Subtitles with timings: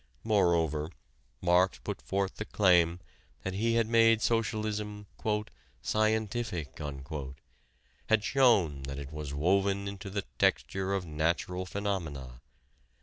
[0.23, 0.89] Moreover,
[1.41, 2.99] Marx put forth the claim
[3.43, 5.05] that he had made socialism
[5.83, 6.79] "scientific"
[8.09, 12.41] had shown that it was woven into the texture of natural phenomena.